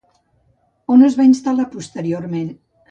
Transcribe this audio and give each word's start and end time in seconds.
On 0.95 1.03
es 1.11 1.19
va 1.21 1.29
instal·lar 1.31 1.69
posteriorment? 1.77 2.55